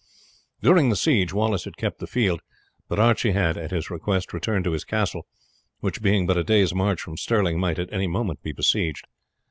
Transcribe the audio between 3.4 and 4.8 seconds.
at his request, returned to